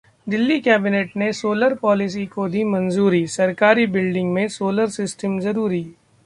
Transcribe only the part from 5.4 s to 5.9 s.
जरूरी